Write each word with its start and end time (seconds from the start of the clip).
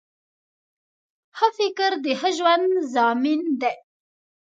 ښه 1.37 1.47
فکر 1.57 1.91
د 2.03 2.05
ښه 2.19 2.29
ژوند 2.37 2.67
ضامن 2.93 3.41
دی 3.61 3.73